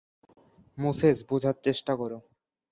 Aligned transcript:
Moses, 0.77 1.17
বোঝার 1.29 1.55
চেষ্টা 1.65 1.93
করো। 1.95 2.17